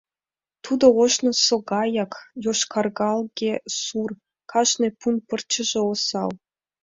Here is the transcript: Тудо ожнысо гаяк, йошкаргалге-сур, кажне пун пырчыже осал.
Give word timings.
Тудо 0.63 0.85
ожнысо 1.01 1.55
гаяк, 1.71 2.13
йошкаргалге-сур, 2.43 4.11
кажне 4.51 4.89
пун 4.99 5.15
пырчыже 5.27 5.79
осал. 5.91 6.31